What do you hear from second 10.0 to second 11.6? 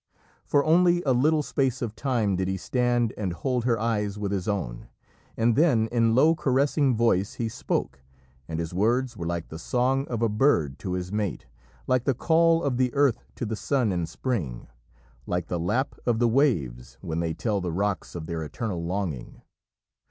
of a bird to his mate,